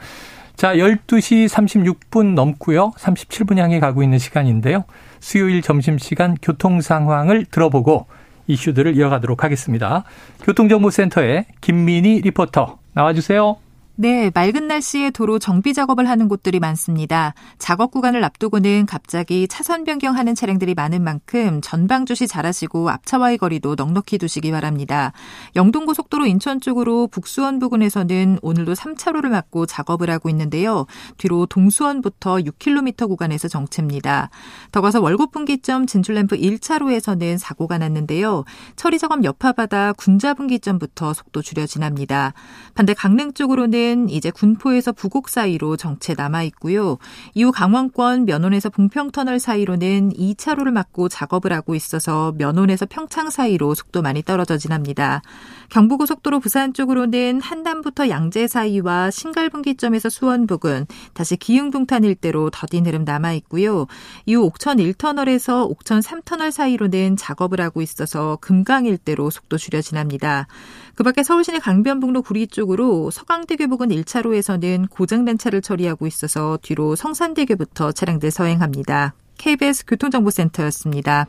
[0.56, 2.92] 자, 12시 36분 넘고요.
[2.98, 4.86] 37분 향해 가고 있는 시간인데요.
[5.20, 8.08] 수요일 점심시간 교통 상황을 들어보고
[8.48, 10.06] 이슈들을 이어가도록 하겠습니다.
[10.44, 13.65] 교통정보센터의 김민희 리포터 나와주세요.
[13.98, 17.34] 네, 맑은 날씨에 도로 정비 작업을 하는 곳들이 많습니다.
[17.58, 24.18] 작업 구간을 앞두고는 갑자기 차선 변경하는 차량들이 많은 만큼 전방 주시 잘하시고 앞차와의 거리도 넉넉히
[24.18, 25.14] 두시기 바랍니다.
[25.56, 30.88] 영동고속도로 인천 쪽으로 북수원 부근에서는 오늘도 3차로를 막고 작업을 하고 있는데요.
[31.18, 34.30] 뒤로 동수원부터 6km 구간에서 정체입니다.
[34.74, 38.44] 더 가서 월곡분기점 진출램프 1차로에서는 사고가 났는데요.
[38.76, 42.34] 처리 작업 여파받아 군자분기점부터 속도 줄여 지납니다.
[42.74, 46.98] 반대 강릉 쪽으로는 는 이제 군포에서 부곡 사이로 정체 남아 있고요.
[47.36, 54.24] 이후 강원권 면원에서 봉평터널 사이로는 2차로를 막고 작업을 하고 있어서 면원에서 평창 사이로 속도 많이
[54.24, 55.22] 떨어져 지납니다.
[55.70, 63.34] 경부고속도로 부산 쪽으로는 한남부터 양재 사이와 신갈분기점에서 수원 부근, 다시 기흥동탄 일대로 더딘 흐름 남아
[63.34, 63.86] 있고요.
[64.26, 70.48] 이후 옥천 1터널에서 옥천 3터널 사이로는 작업을 하고 있어서 금강 일대로 속도 줄여 지납니다.
[70.96, 77.92] 그 밖에 서울시내 강변북로 구리 쪽으로 서강대교 부근 1차로에서는 고장난 차를 처리하고 있어서 뒤로 성산대교부터
[77.92, 79.14] 차량들 서행합니다.
[79.38, 81.28] KBS 교통정보센터였습니다.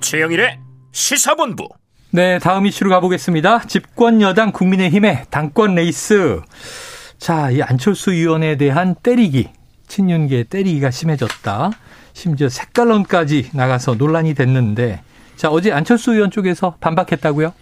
[0.00, 0.58] 최영일의
[0.90, 1.68] 시사본부.
[2.10, 3.66] 네, 다음 이슈로 가보겠습니다.
[3.66, 6.40] 집권 여당 국민의힘의 당권 레이스.
[7.18, 9.50] 자, 이 안철수 의원에 대한 때리기,
[9.86, 11.70] 친윤계 때리기가 심해졌다.
[12.12, 15.00] 심지어 색깔론까지 나가서 논란이 됐는데,
[15.36, 17.52] 자, 어제 안철수 의원 쪽에서 반박했다고요?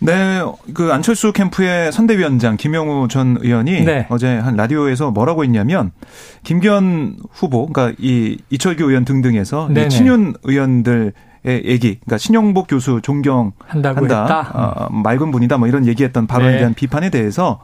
[0.00, 0.42] 네,
[0.74, 4.06] 그 안철수 캠프의 선대위원장 김영우 전 의원이 네.
[4.10, 5.92] 어제 한 라디오에서 뭐라고 했냐면
[6.42, 11.14] 김기현 후보, 그러니까 이 이철규 의원 등등에서 친윤 의원들
[11.46, 16.58] 얘기, 그러니까 신영복 교수 존경한다, 어, 맑은 분이다, 뭐 이런 얘기했던 발언에 네.
[16.58, 17.60] 대한 비판에 대해서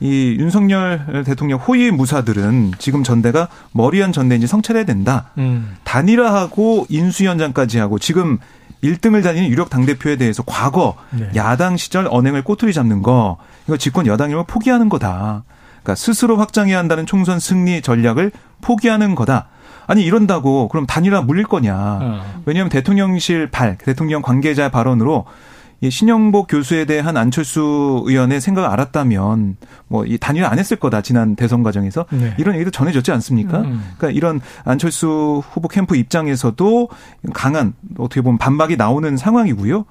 [0.00, 5.30] 이 윤석열 대통령 호위 무사들은 지금 전대가 머리한 전대인지 성찰해야 된다.
[5.38, 5.76] 음.
[5.84, 8.38] 단일화하고 인수위원장까지 하고 지금
[8.82, 11.28] 1등을 다니는 유력 당대표에 대해서 과거 네.
[11.36, 13.36] 야당 시절 언행을 꼬투리 잡는 거
[13.66, 15.44] 이거 집권 여당이면 포기하는 거다.
[15.82, 18.32] 그러니까 스스로 확장해야 한다는 총선 승리 전략을
[18.62, 19.48] 포기하는 거다.
[19.86, 21.74] 아니 이런다고 그럼 단일화 물릴 거냐?
[21.74, 22.42] 어.
[22.46, 25.26] 왜냐하면 대통령실 발 대통령 관계자 발언으로 이
[25.88, 29.56] 신영복 교수에 대한 안철수 의원의 생각을 알았다면
[29.88, 32.34] 뭐 이 단일 안 했을 거다 지난 대선 과정에서 네.
[32.36, 33.60] 이런 얘기도 전해졌지 않습니까?
[33.60, 33.80] 음.
[33.96, 36.88] 그러니까 이런 안철수 후보 캠프 입장에서도
[37.32, 39.84] 강한 어떻게 보면 반박이 나오는 상황이고요.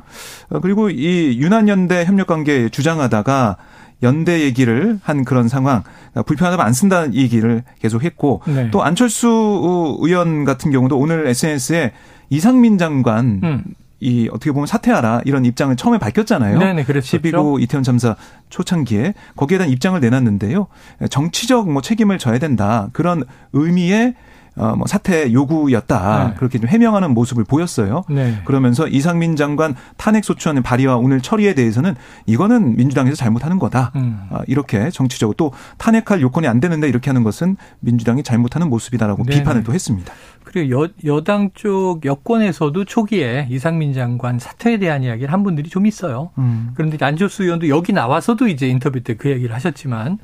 [0.50, 3.58] 어, 그리고 이 유난연대 협력 관계 주장하다가
[4.04, 8.72] 연대 얘기를 한 그런 상황 그러니까 불편하다면 안 쓴다는 얘기를 계속했고 네.
[8.72, 11.94] 또 안철수 의원 같은 경우도 오늘 SNS에
[12.30, 13.64] 이상민 장관 음.
[14.00, 16.58] 이 어떻게 보면 사퇴하라 이런 입장을 처음에 밝혔잖아요.
[16.60, 17.18] 네네, 그랬었죠.
[17.18, 18.16] 12구 이태원 참사
[18.50, 20.68] 초창기에 거기에 대한 입장을 내놨는데요.
[21.10, 24.16] 정치적 뭐 책임을 져야 된다 그런 의미의
[24.60, 26.28] 어, 뭐 사퇴 요구였다.
[26.28, 26.34] 네.
[26.36, 28.04] 그렇게 좀 해명하는 모습을 보였어요.
[28.10, 28.42] 네.
[28.46, 31.96] 그러면서 이상민 장관 탄핵 소추안의 발의와 오늘 처리에 대해서는
[32.26, 33.92] 이거는 민주당에서 잘못하는 거다.
[33.96, 34.20] 음.
[34.32, 39.38] 아, 이렇게 정치적으로 또 탄핵할 요건이 안 되는데 이렇게 하는 것은 민주당이 잘못하는 모습이다라고 네.
[39.38, 40.14] 비판을 또 했습니다.
[40.44, 46.32] 그리고 여, 여당 쪽 여권에서도 초기에 이상민 장관 사퇴에 대한 이야기를 한 분들이 좀 있어요.
[46.40, 46.72] 음.
[46.74, 50.18] 그런데 안철수 의원도 여기 나와서도 이제 인터뷰 때 그 얘기를 하셨지만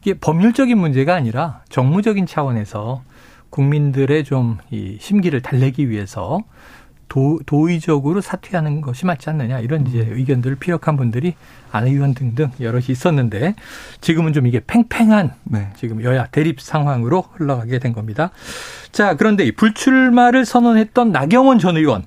[0.00, 3.02] 이게 법률적인 문제가 아니라 정무적인 차원에서
[3.52, 6.40] 국민들의 좀 이 심기를 달래기 위해서
[7.08, 10.16] 도, 도의적으로 사퇴하는 것이 맞지 않느냐 이런 이제 음.
[10.16, 11.34] 의견들을 피력한 분들이
[11.70, 13.54] 안 의원 등등 여럿이 있었는데
[14.00, 15.68] 지금은 좀 이게 팽팽한 네.
[15.76, 18.30] 지금 여야 대립 상황으로 흘러가게 된 겁니다.
[18.92, 22.04] 자 그런데 이 불출마를 선언했던 나경원 전 의원,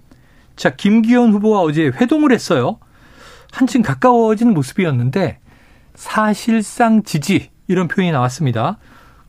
[0.55, 2.79] 자 김기현 후보와 어제 회동을 했어요.
[3.51, 5.37] 한층 가까워진 모습이었는데
[5.93, 8.79] 사실상 지지 이런 표현이 나왔습니다.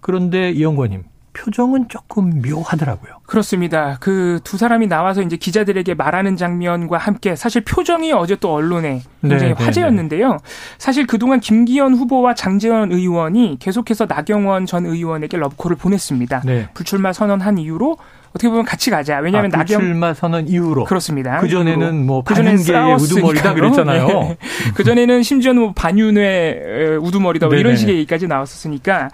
[0.00, 1.05] 그런데 이영권님
[1.37, 3.16] 표정은 조금 묘하더라고요.
[3.27, 3.99] 그렇습니다.
[4.01, 9.42] 그 두 사람이 나와서 이제 기자들에게 말하는 장면과 함께 사실 표정이 어제 또 언론에 굉장히
[9.42, 10.33] 네, 네 화제였는데요.
[10.33, 10.38] 네,
[10.79, 16.42] 사실 그동안 김기현 후보와 장재원 의원이 계속해서 나경원 전 의원에게 러브콜을 보냈습니다.
[16.44, 16.68] 네.
[16.75, 17.96] 불출마 선언한 이유로
[18.37, 19.18] 어떻게 보면 같이 가자.
[19.18, 21.38] 왜냐하면 아, 나경 출마 선언 이후로 그렇습니다.
[21.38, 24.07] 그 전에는 뭐 반윤계의 우두머리다 그랬잖아요.
[24.07, 24.37] 네.
[24.75, 29.09] 그 전에는 심지어는 뭐 반윤의 우두머리다 뭐 이런 식의 얘기까지 나왔었으니까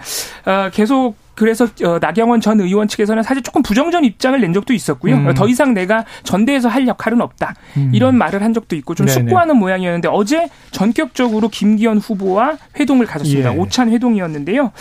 [0.46, 5.16] 어, 계속 그래서 어, 나경원 전 의원 측에서는 사실 조금 부정전 입장을 낸 적도 있었고요.
[5.16, 5.34] 음.
[5.34, 7.54] 더 이상 내가 전대에서 할 역할은 없다.
[7.78, 7.90] 음.
[7.94, 9.18] 이런 말을 한 적도 있고 좀 네네.
[9.18, 13.54] 숙고하는 모양이었는데 어제 전격적으로 김기현 후보와 회동을 가졌습니다.
[13.54, 13.56] 예.
[13.56, 14.72] 오찬 회동이었는데요.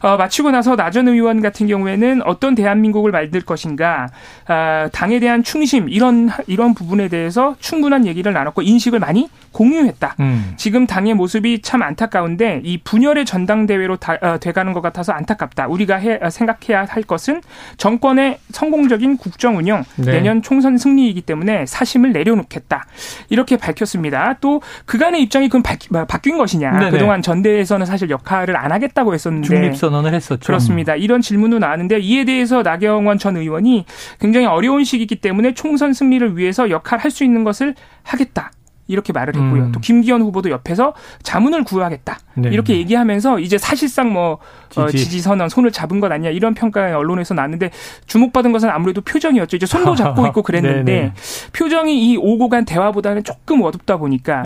[0.00, 4.08] 어, 마치고 나서 나 전 의원 같은 경우에는 어떤 대한민국을 만들 것인가,
[4.48, 10.16] 어, 당에 대한 충심 이런 이런 부분에 대해서 충분한 얘기를 나눴고 인식을 많이 공유했다.
[10.20, 10.54] 음.
[10.56, 15.66] 지금 당의 모습이 참 안타까운데 이 분열의 전당대회로 다, 어, 돼가는 것 같아서 안타깝다.
[15.68, 17.42] 우리가 해, 어, 생각해야 할 것은
[17.76, 20.12] 정권의 성공적인 국정 운영, 네.
[20.12, 22.86] 내년 총선 승리이기 때문에 사심을 내려놓겠다.
[23.28, 24.36] 이렇게 밝혔습니다.
[24.40, 26.78] 또 그간의 입장이 그럼 바, 뭐, 바뀐 것이냐.
[26.78, 26.90] 네네.
[26.90, 30.46] 그동안 전대에서는 사실 역할을 안 하겠다고 했었는데 중립 선언을 했었죠.
[30.46, 30.94] 그렇습니다.
[30.94, 33.86] 이런 질문도 나왔는데 이에 대해서 나경원 전 의원이
[34.20, 38.52] 굉장히 어려운 시기이기 때문에 총선 승리를 위해서 역할할 수 있는 것을 하겠다.
[38.88, 39.64] 이렇게 말을 했고요.
[39.64, 39.72] 음.
[39.72, 42.18] 또 김기현 후보도 옆에서 자문을 구하겠다.
[42.34, 42.48] 네.
[42.48, 44.38] 이렇게 얘기하면서 이제 사실상 뭐
[44.70, 44.80] 지지.
[44.80, 47.70] 어, 지지 선언 손을 잡은 것 아니냐 이런 평가가 언론에서 나왔는데
[48.06, 49.56] 주목받은 것은 아무래도 표정이었죠.
[49.56, 51.12] 이제 손도 잡고 있고 그랬는데
[51.52, 54.42] 표정이 이 오고 간 대화보다는 조금 어둡다 보니까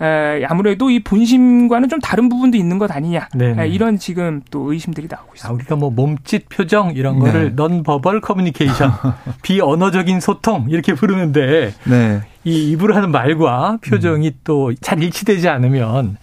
[0.00, 0.04] 어.
[0.04, 5.06] 에, 아무래도 이 본심과는 좀 다른 부분도 있는 것 아니냐 에, 이런 지금 또 의심들이
[5.08, 5.48] 나오고 있습니다.
[5.48, 7.54] 아, 우리가 뭐 몸짓 표정 이런 거를 네.
[7.54, 8.90] 넌 버벌 커뮤니케이션
[9.42, 12.20] 비언어적인 소통 이렇게 부르는데 네.
[12.44, 14.32] 이 입으로 하는 말과 표정이 음.
[14.44, 16.16] 또잘 일치되지 않으면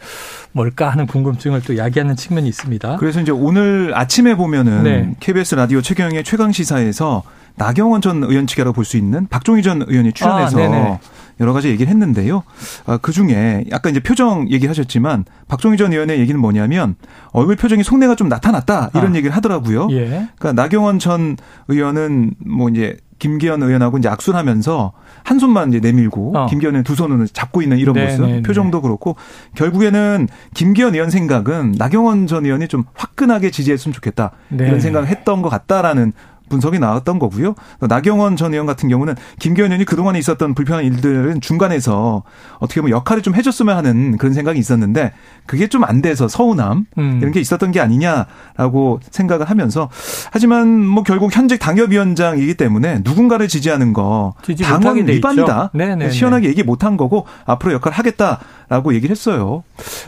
[0.51, 2.97] 뭘까 하는 궁금증을 또 야기하는 측면이 있습니다.
[2.97, 5.15] 그래서 이제 오늘 아침에 보면은 네.
[5.19, 7.23] KBS 라디오 최경영의 최강 시사에서
[7.55, 10.99] 나경원 전 의원 측이라고 볼 수 있는 박종희 전 의원이 출연해서 아,
[11.39, 12.43] 여러 가지 얘기를 했는데요.
[12.85, 16.95] 아, 그 중에 아까 이제 표정 얘기하셨지만 박종희 전 의원의 얘기는 뭐냐면
[17.31, 19.15] 얼굴 표정이 속내가 좀 나타났다 이런 아.
[19.15, 19.87] 얘기를 하더라고요.
[19.91, 20.27] 예.
[20.37, 26.33] 그러니까 나경원 전 의원은 뭐 이제 김기현 의원하고 이제 악수를 하면서 한 손만 이제 내밀고
[26.35, 26.47] 어.
[26.47, 28.11] 김기현 의원 두 손으로 잡고 있는 이런 네네네.
[28.17, 28.41] 모습 네, 네.
[28.41, 29.15] 표정도 그렇고
[29.55, 34.65] 결국에는 김기현 의원 생각은 나경원 전 의원이 좀 화끈하게 지지했으면 좋겠다 네.
[34.67, 36.13] 이런 생각을 했던 것 같다라는
[36.51, 37.55] 분석이 나왔던 거고요.
[37.79, 42.23] 나경원 전 의원 같은 경우는 김기현 의원이 그동안에 있었던 불편한 일들은 중간에서
[42.59, 45.11] 어떻게 보면 역할을 좀 해줬으면 하는 그런 생각이 있었는데
[45.45, 47.17] 그게 좀 안 돼서 서운함 음.
[47.21, 49.89] 이런 게 있었던 게 아니냐라고 생각을 하면서
[50.31, 54.33] 하지만 뭐 결국 현직 당협위원장이기 때문에 누군가를 지지하는 거
[54.63, 55.71] 당원 위반이다.
[56.11, 58.39] 시원하게 얘기 못한 거고 앞으로 역할을 하겠다.
[58.69, 59.63] 라고 얘기를 했어요.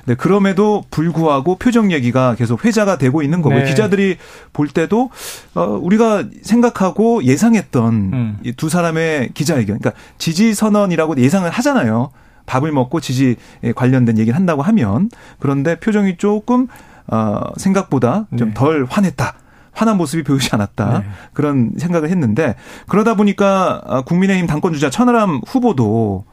[0.06, 3.65] 네, 그럼에도 불구하고 표정 얘기가 계속 회자가 되고 있는 거고 네.
[3.65, 4.15] 기자들이
[4.53, 5.10] 볼 때도
[5.53, 8.37] 어 우리가 생각하고 예상했던 음.
[8.43, 12.11] 이두 사람의 기자회견, 그러니까 지지 선언이라고 예상을 하잖아요.
[12.45, 13.35] 밥을 먹고 지지에
[13.75, 16.67] 관련된 얘기를 한다고 하면 그런데 표정이 조금
[17.07, 18.87] 어 생각보다 좀덜 네.
[18.89, 19.35] 화냈다.
[19.73, 20.99] 화난 모습이 보이지 않았다.
[20.99, 21.05] 네.
[21.33, 22.55] 그런 생각을 했는데
[22.87, 26.25] 그러다 보니까 어, 국민의힘 당권 주자 천하람 후보도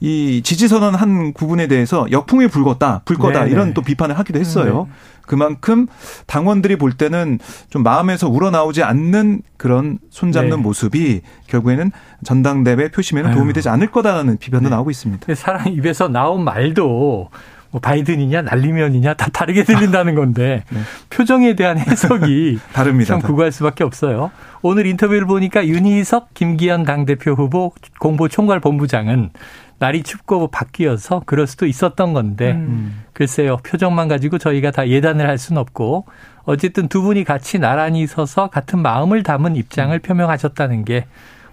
[0.00, 3.50] 이 지지 선언 한 부분에 대해서 역풍이 불었다, 불 거다 네네.
[3.50, 4.86] 이런 또 비판을 하기도 했어요.
[4.88, 4.94] 네
[5.28, 5.86] 그만큼
[6.26, 7.38] 당원들이 볼 때는
[7.70, 10.56] 좀 마음에서 우러나오지 않는 그런 손잡는 네.
[10.56, 11.92] 모습이 결국에는
[12.24, 14.74] 전당대회 표심에는 도움이 되지 않을 거다라는 비판도 네.
[14.74, 15.34] 나오고 있습니다.
[15.34, 17.28] 사람 입에서 나온 말도
[17.70, 20.80] 뭐 바이든이냐 날리면이냐 다 다르게 들린다는 건데 네.
[21.10, 23.08] 표정에 대한 해석이 다릅니다.
[23.08, 24.30] 참 구구할 수밖에 없어요.
[24.62, 29.30] 오늘 인터뷰를 보니까 윤희석 김기현 당대표 후보 공보총괄본부장은
[29.78, 33.04] 날이 춥고 바뀌어서 그럴 수도 있었던 건데 음.
[33.12, 36.06] 글쎄요 표정만 가지고 저희가 다 예단을 할 수는 없고
[36.44, 41.06] 어쨌든 두 분이 같이 나란히 서서 같은 마음을 담은 입장을 표명하셨다는 게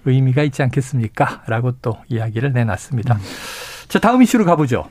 [0.06, 1.44] 의미가 있지 않겠습니까?
[1.48, 3.16] 라고 또 이야기를 내놨습니다.
[3.16, 3.20] 음.
[3.88, 4.86] 자 다음 이슈로 가보죠.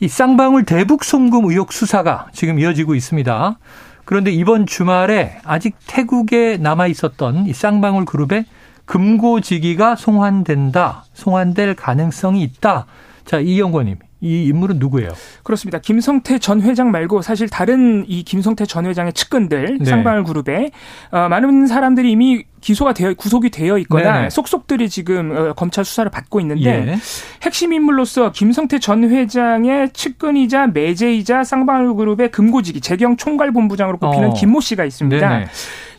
[0.00, 3.58] 이 쌍방울 대북 송금 의혹 수사가 지금 이어지고 있습니다.
[4.04, 8.46] 그런데 이번 주말에 아직 태국에 남아 있었던 이 쌍방울 그룹의
[8.92, 12.84] 금고지기가 송환된다, 송환될 가능성이 있다.
[13.24, 15.12] 자, 이영권님, 이 인물은 누구예요?
[15.42, 15.78] 그렇습니다.
[15.78, 19.84] 김성태 전 회장 말고 사실 다른 이 김성태 전 회장의 측근들 네.
[19.86, 20.72] 쌍방울 그룹에
[21.10, 24.30] 어, 많은 사람들이 이미 기소가 되어 구속이 되어 있거나 네네.
[24.30, 26.96] 속속들이 지금 어, 검찰 수사를 받고 있는데 예.
[27.42, 34.34] 핵심 인물로서 김성태 전 회장의 측근이자 매제이자 쌍방울 그룹의 금고지기 재경 총괄본부장으로 꼽히는 어.
[34.34, 35.28] 김모 씨가 있습니다.
[35.28, 35.46] 네네.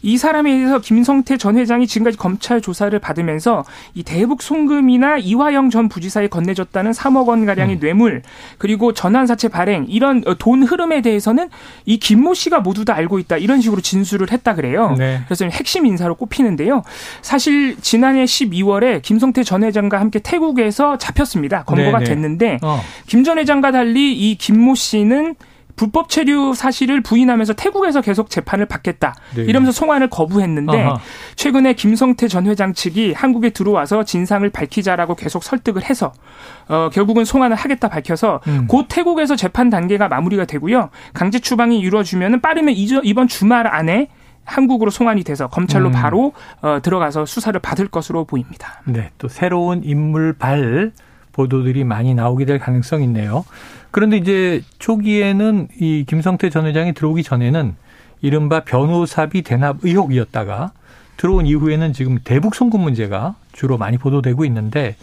[0.03, 3.63] 이 사람에 대해서 김성태 전 회장이 지금까지 검찰 조사를 받으면서
[3.95, 7.79] 이 대북 송금이나 이화영 전 부지사에 건네줬다는 3억 원 가량의 음.
[7.79, 8.21] 뇌물
[8.57, 11.49] 그리고 전환사채 발행 이런 어, 돈 흐름에 대해서는
[11.85, 14.93] 이 김모 씨가 모두 다 알고 있다 이런 식으로 진술을 했다 그래요.
[14.97, 15.21] 네.
[15.25, 16.83] 그래서 핵심 인사로 꼽히는 데요.
[17.21, 21.63] 사실 지난해 12월에 김성태 전 회장과 함께 태국에서 잡혔습니다.
[21.63, 21.99] 검거가 네네.
[21.99, 22.05] 네.
[22.05, 22.79] 됐는데 어.
[23.07, 25.35] 김전 회장과 달리 이 김모 씨는
[25.75, 29.15] 불법 체류 사실을 부인하면서 태국에서 계속 재판을 받겠다.
[29.35, 29.43] 네.
[29.43, 30.99] 이러면서 송환을 거부했는데 아하.
[31.35, 36.13] 최근에 김성태 전 회장 측이 한국에 들어와서 진상을 밝히자라고 계속 설득을 해서
[36.67, 38.67] 어, 결국은 송환을 하겠다 밝혀서 음.
[38.67, 40.89] 곧 태국에서 재판 단계가 마무리가 되고요.
[41.13, 44.09] 강제 추방이 이루어지면 빠르면 이번 주말 안에
[44.45, 45.91] 한국으로 송환이 돼서 검찰로 음.
[45.91, 48.81] 바로 어, 들어가서 수사를 받을 것으로 보입니다.
[48.85, 50.91] 네, 또 새로운 인물 발
[51.31, 53.45] 보도들이 많이 나오게 될 가능성이 있네요.
[53.91, 57.75] 그런데 이제 초기에는 이 김성태 전 회장이 들어오기 전에는
[58.21, 60.71] 이른바 변호사비 대납 의혹이었다가
[61.17, 64.95] 들어온 이후에는 지금 대북 송금 문제가 주로 많이 보도되고 있는데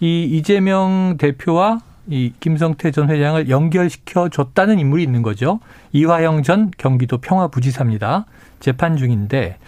[0.00, 5.60] 이 이재명 대표와 이 김성태 전 회장을 연결시켜 줬다는 인물이 있는 거죠.
[5.92, 8.26] 이화영 전 경기도 평화부지사입니다.
[8.64, 9.58] 재판 중인데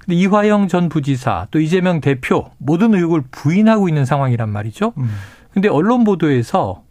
[0.00, 4.94] 근데 이화영 전 부지사 또 이재명 대표 모든 의혹을 부인하고 있는 상황이란 말이죠.
[4.96, 5.10] 음.
[5.52, 6.82] 근데 언론 보도에서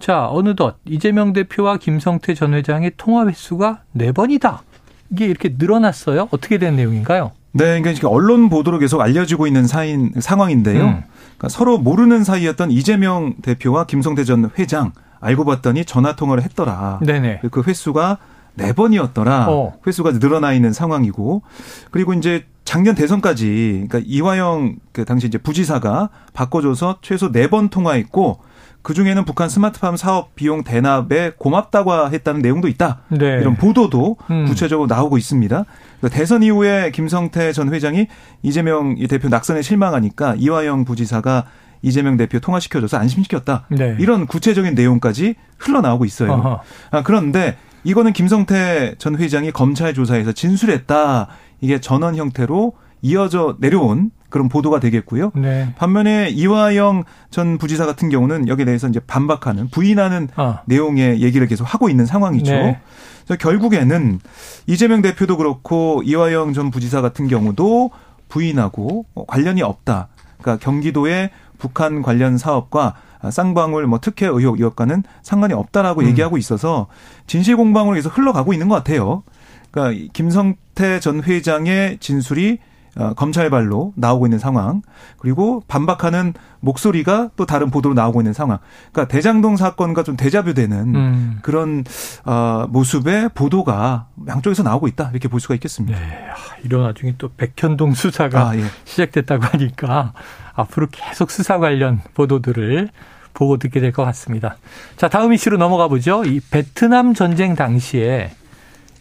[0.00, 4.62] 자, 어느덧 이재명 대표와 김성태 전 회장의 통화 횟수가 네번이다
[5.10, 6.28] 이게 이렇게 늘어났어요.
[6.32, 7.30] 어떻게 된 내용인가요?
[7.52, 10.84] 네, 그러니까 언론 보도로 계속 알려지고 있는 사인, 상황인데요.
[10.84, 11.02] 음.
[11.36, 16.98] 그러니까 서로 모르는 사이였던 이재명 대표와 김성태 전 회장 알고 봤더니 전화 통화를 했더라.
[17.02, 17.42] 네네.
[17.50, 18.18] 그 횟수가
[18.58, 19.46] 네 번이었더라.
[19.48, 19.72] 어.
[19.86, 21.42] 횟수가 늘어나 있는 상황이고
[21.90, 28.40] 그리고 이제 작년 대선까지 그러니까 이화영 그 당시 이제 부지사가 바꿔줘서 최소 네 번 통화했고
[28.82, 33.00] 그 중에는 북한 스마트팜 사업 비용 대납에 고맙다고 했다는 내용도 있다.
[33.08, 33.38] 네.
[33.40, 34.46] 이런 보도도 음.
[34.46, 35.64] 구체적으로 나오고 있습니다.
[35.98, 38.06] 그러니까 대선 이후에 김성태 전 회장이
[38.42, 41.44] 이재명 대표 낙선에 실망하니까 이화영 부지사가
[41.82, 43.66] 이재명 대표 통화시켜줘서 안심시켰다.
[43.70, 43.96] 네.
[43.98, 46.60] 이런 구체적인 내용까지 흘러나오고 있어요.
[46.90, 51.28] 아, 그런데 이거는 김성태 전 회장이 검찰 조사에서 진술했다.
[51.60, 55.32] 이게 전원 형태로 이어져 내려온 그런 보도가 되겠고요.
[55.36, 55.72] 네.
[55.76, 60.62] 반면에 이화영 전 부지사 같은 경우는 여기에 대해서 이제 반박하는 부인하는 아.
[60.66, 62.52] 내용의 얘기를 계속 하고 있는 상황이죠.
[62.52, 62.80] 네.
[63.24, 64.20] 그래서 결국에는
[64.66, 67.90] 이재명 대표도 그렇고 이화영 전 부지사 같은 경우도
[68.28, 70.08] 부인하고 관련이 없다.
[70.40, 72.94] 그러니까 경기도의 북한 관련 사업과
[73.30, 76.06] 쌍방울 뭐 특혜 의혹 이것과는 상관이 없다라고 음.
[76.06, 76.86] 얘기하고 있어서
[77.26, 79.24] 진실 공방으로 계속 흘러가고 있는 것 같아요.
[79.70, 82.67] 그러니까 김성태 전 회장의 진술이 어,
[83.16, 84.82] 검찰 발로 나오고 있는 상황
[85.18, 88.58] 그리고 반박하는 목소리가 또 다른 보도로 나오고 있는 상황.
[88.92, 91.38] 그러니까 대장동 사건과 좀 대자뷰되는 음.
[91.42, 91.84] 그런
[92.24, 95.98] 어, 모습의 보도가 양쪽에서 나오고 있다 이렇게 볼 수가 있겠습니다.
[95.98, 96.06] 네.
[96.30, 96.34] 아,
[96.64, 98.64] 이런 나중에 또 백현동 수사가 아, 예.
[98.84, 100.12] 시작됐다고 하니까
[100.54, 102.88] 앞으로 계속 수사 관련 보도들을
[103.34, 104.56] 보고 듣게 될 것 같습니다.
[104.96, 106.24] 자 다음 이슈로 넘어가 보죠.
[106.24, 108.32] 이 베트남 전쟁 당시에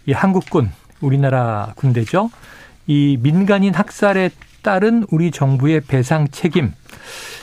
[0.06, 2.30] 이 한국군 우리나라 군대죠.
[2.88, 4.30] 이 민간인 학살에
[4.62, 6.74] 따른 우리 정부의 배상 책임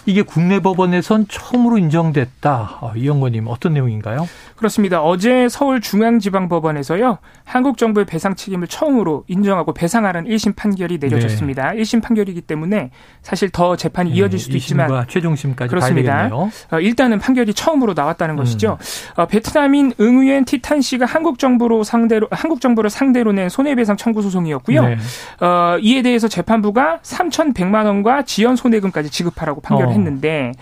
[0.07, 2.79] 이게 국내 법원에선 처음으로 인정됐다.
[2.81, 4.29] 어, 이영권님 어떤 내용인가요?
[4.57, 5.03] 그렇습니다.
[5.03, 7.19] 어제 서울중앙지방법원에서요.
[7.45, 11.73] 한국 정부의 배상 책임을 처음으로 인정하고 배상하는 1심 판결이 내려졌습니다.
[11.73, 11.83] 네.
[11.83, 12.91] 1심 판결이기 때문에
[13.23, 16.31] 사실 더 재판이 네, 이어질 수도 있지만 최종심까지 그렇습니다.
[16.33, 18.37] 어, 일단은 판결이 처음으로 나왔다는 음.
[18.37, 18.79] 것이죠.
[19.17, 24.83] 어, 베트남인 응우엔 티탄 씨가 한국 정부로 상대로 한국 정부를 상대로 낸 손해배상 청구 소송이었고요.
[24.83, 24.97] 네.
[25.41, 29.93] 어, 이에 대해서 재판부가 3,100만 원과 지연 손해금까지 지급하라고 거라고 판결을 어.
[29.93, 30.53] 했는데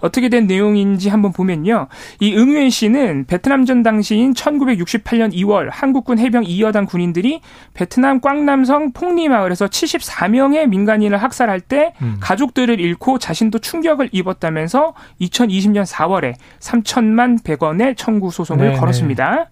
[0.00, 1.88] 어떻게 된 내용인지 한번 보면요.
[2.20, 7.40] 이 응유엔 씨는 베트남전 당시인 1968년 2월 한국군 해병 2여단 군인들이
[7.74, 12.16] 베트남 꽝남성 폭리 마을에서 74명의 민간인을 학살할 때 음.
[12.20, 18.78] 가족들을 잃고 자신도 충격을 입었다면서 2020년 4월에 3천만 100원의 청구 소송을 네네.
[18.78, 19.50] 걸었습니다.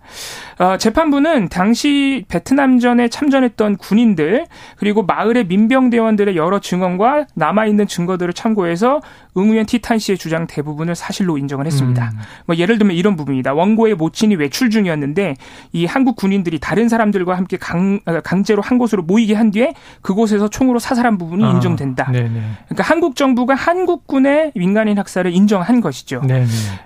[0.58, 8.89] 어, 재판부는 당시 베트남전에 참전했던 군인들 그리고 마을의 민병대원들의 여러 증언과 남아있는 증거들을 참고해서
[9.36, 12.10] 응우연 티탄 씨의 주장 대부분을 사실로 인정을 했습니다.
[12.12, 12.18] 음.
[12.46, 13.54] 뭐 예를 들면 이런 부분이다.
[13.54, 15.36] 원고의 모친이 외출 중이었는데
[15.72, 20.48] 이 한국 군인들이 다른 사람들과 함께 강, 어, 강제로 한 곳으로 모이게 한 뒤에 그곳에서
[20.48, 21.50] 총으로 사살한 부분이 아.
[21.50, 22.10] 인정된다.
[22.10, 22.40] 네네.
[22.66, 26.22] 그러니까 한국 정부가 한국군의 민간인 학살을 인정한 것이죠.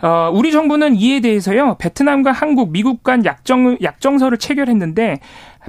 [0.03, 5.21] 어, 우리 정부는 이에 대해서요 베트남과 한국, 미국 간 약정 약정서를 체결했는데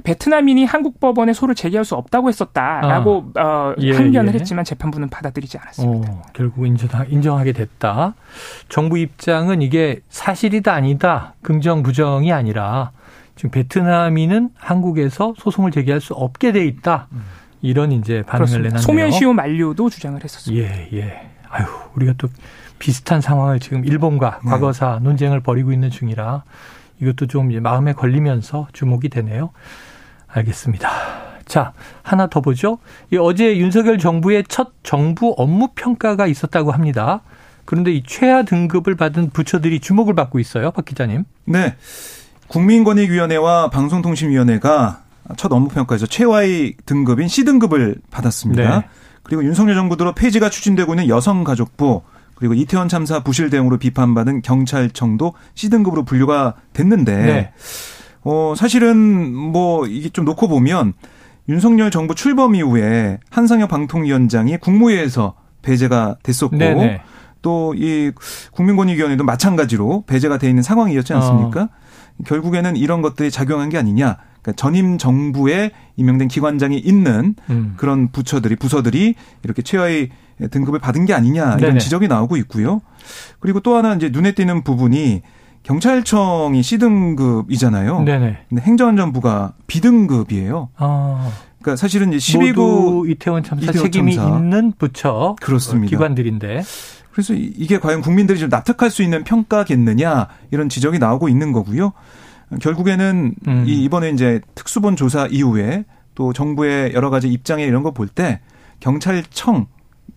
[0.04, 4.38] 베트남인이 한국 법원에 소를 제기할 수 없다고 했었다라고 아, 어, 예, 항변을 예.
[4.38, 6.12] 했지만 재판부는 받아들이지 않았습니다.
[6.12, 8.14] 어, 결국 인정, 인정 하게 됐다.
[8.68, 12.92] 정부 입장은 이게 사실이다 아니다 긍정 부정이 아니라
[13.36, 17.08] 지금 베트남인은 한국에서 소송을 제기할 수 없게 돼 있다.
[17.62, 18.78] 이런 이제 반응을 내놨네요.
[18.78, 20.68] 소멸시효 만료도 주장을 했었습니다.
[20.68, 21.30] 예, 예.
[21.48, 22.28] 아유, 우리가 또
[22.78, 24.50] 비슷한 상황을 지금 일본과 네.
[24.50, 26.44] 과거사 논쟁을 벌이고 있는 중이라
[27.00, 29.50] 이것도 좀 마음에 걸리면서 주목이 되네요.
[30.28, 30.90] 알겠습니다.
[31.46, 32.78] 자, 하나 더 보죠.
[33.20, 37.20] 어제 윤석열 정부의 첫 정부 업무 평가가 있었다고 합니다.
[37.64, 40.70] 그런데 이 최하 등급을 받은 부처들이 주목을 받고 있어요.
[40.70, 41.24] 박 기자님.
[41.44, 41.76] 네.
[42.48, 45.02] 국민권익위원회와 방송통신위원회가
[45.36, 48.80] 첫 업무평가에서 최하위 등급인 C등급을 받았습니다.
[48.80, 48.86] 네.
[49.24, 52.02] 그리고 윤석열 정부 들어 폐지가 추진되고 있는 여성가족부
[52.36, 57.52] 그리고 이태원 참사 부실 대응으로 비판받은 경찰청도 C등급으로 분류가 됐는데 네.
[58.22, 60.92] 어 사실은 뭐 이게 좀 놓고 보면
[61.48, 66.56] 윤석열 정부 출범 이후에 한상혁 방통위원장이 국무회에서 배제가 됐었고
[67.42, 68.12] 또이
[68.52, 71.62] 국민권익위원회도 마찬가지로 배제가 돼 있는 상황이었지 않습니까?
[71.62, 71.68] 어.
[72.26, 74.16] 결국에는 이런 것들이 작용한 게 아니냐.
[74.46, 77.74] 그러니까 전임 정부에 임명된 기관장이 있는 음.
[77.76, 80.10] 그런 부처들이 부서들이 이렇게 최하위
[80.52, 81.78] 등급을 받은 게 아니냐 이런 네네.
[81.78, 82.80] 지적이 나오고 있고요.
[83.40, 85.22] 그리고 또 하나 이제 눈에 띄는 부분이
[85.64, 88.02] 경찰청이 C등급이잖아요.
[88.02, 88.38] 네네.
[88.48, 90.68] 근데 행정안전부가 B등급이에요.
[90.76, 91.32] 아.
[91.60, 94.38] 그러니까 사실은 이제 12구 이태원 참사 이태원 책임이 참사.
[94.38, 95.90] 있는 부처 그렇습니다.
[95.90, 96.62] 기관들인데
[97.10, 101.92] 그래서 이게 과연 국민들이 좀 납득할 수 있는 평가겠느냐 이런 지적이 나오고 있는 거고요.
[102.60, 103.64] 결국에는 음.
[103.66, 108.40] 이 이번에 이제 특수본 조사 이후에 또 정부의 여러 가지 입장에 이런 거 볼 때
[108.80, 109.66] 경찰청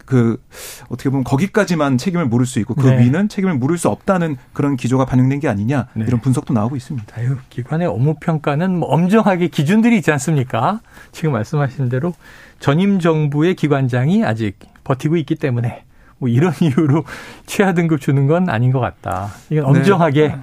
[0.06, 0.42] 그
[0.90, 3.00] 어떻게 보면 거기까지만 책임을 물을 수 있고 그 네.
[3.00, 6.06] 위는 책임을 물을 수 없다는 그런 기조가 반영된 게 아니냐 네.
[6.08, 7.16] 이런 분석도 나오고 있습니다.
[7.18, 10.82] 아유, 기관의 업무 평가는 뭐 엄정하게 기준들이 있지 않습니까?
[11.12, 12.14] 지금 말씀하신 대로
[12.60, 15.84] 전임 정부의 기관장이 아직 버티고 있기 때문에
[16.18, 17.04] 뭐 이런 이유로
[17.46, 19.30] 최하 등급 주는 건 아닌 것 같다.
[19.52, 19.80] 이건 네.
[19.80, 20.36] 엄정하게 네.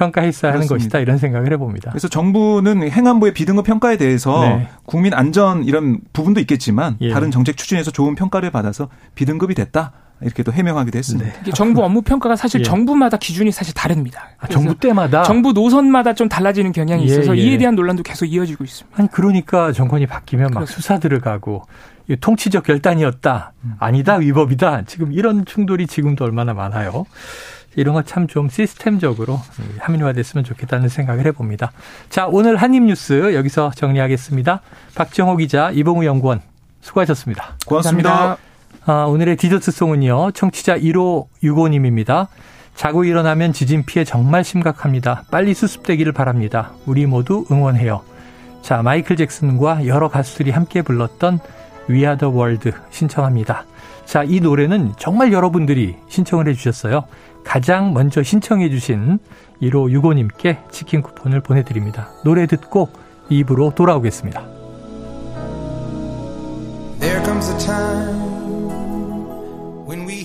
[0.00, 1.90] 평가했어야 하는 것이다 이런 생각을 해봅니다.
[1.90, 4.68] 그래서 정부는 행안부의 비등급 평가에 대해서 네.
[4.86, 7.10] 국민 안전 이런 부분도 있겠지만 예.
[7.10, 9.92] 다른 정책 추진에서 좋은 평가를 받아서 비등급이 됐다.
[10.22, 11.32] 이렇게 또 해명하기도 했습니다.
[11.44, 11.50] 네.
[11.52, 12.64] 정부 업무 평가가 사실 예.
[12.64, 14.28] 정부마다 기준이 사실 다릅니다.
[14.38, 17.40] 아, 정부 때마다 정부 노선마다 좀 달라지는 경향이 예, 있어서 예.
[17.40, 18.98] 이에 대한 논란도 계속 이어지고 있습니다.
[18.98, 21.62] 아니 그러니까 정권이 바뀌면 막 수사 들어가고
[22.20, 23.52] 통치적 결단이었다.
[23.64, 23.74] 음.
[23.78, 24.16] 아니다.
[24.16, 24.82] 위법이다.
[24.86, 27.06] 지금 이런 충돌이 지금도 얼마나 많아요.
[27.76, 29.40] 이런 거 참 좀 시스템적으로
[29.78, 31.72] 합리화됐으면 좋겠다는 생각을 해봅니다.
[32.08, 34.60] 자, 오늘 한입 뉴스 여기서 정리하겠습니다.
[34.94, 36.40] 박정호 기자, 이봉우 연구원
[36.80, 37.56] 수고하셨습니다.
[37.66, 38.10] 고맙습니다.
[38.10, 38.50] 감사합니다.
[38.86, 40.32] 아, 오늘의 디저트송은요.
[40.32, 42.28] 청취자 1호 6호님입니다.
[42.74, 45.24] 자고 일어나면 지진 피해 정말 심각합니다.
[45.30, 46.72] 빨리 수습되기를 바랍니다.
[46.86, 48.02] 우리 모두 응원해요.
[48.62, 51.40] 자, 마이클 잭슨과 여러 가수들이 함께 불렀던
[51.88, 53.64] We Are the World 신청합니다.
[54.06, 57.04] 자, 이 노래는 정말 여러분들이 신청을 해주셨어요.
[57.44, 59.18] 가장 먼저 신청해 주신
[59.62, 62.10] 1호 6호님께 치킨 쿠폰을 보내드립니다.
[62.24, 62.88] 노래 듣고
[63.28, 64.46] 입으로 돌아오겠습니다.
[67.00, 68.20] There comes a time
[69.86, 70.19] when we